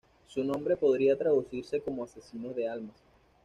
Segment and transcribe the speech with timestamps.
[0.25, 2.95] Su nombre podría traducirse como Asesinos de almas.